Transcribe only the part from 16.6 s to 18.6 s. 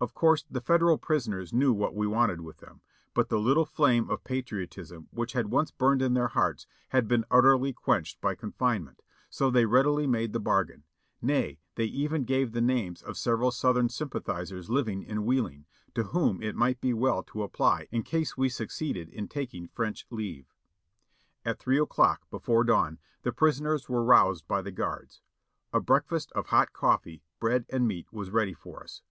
be well to apply in case we